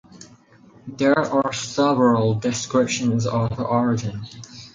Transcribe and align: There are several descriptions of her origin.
There 0.87 1.15
are 1.19 1.53
several 1.53 2.33
descriptions 2.33 3.27
of 3.27 3.51
her 3.59 3.63
origin. 3.63 4.23